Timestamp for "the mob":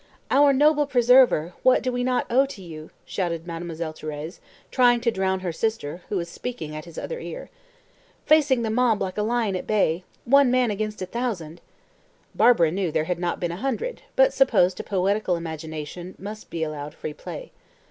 8.63-8.99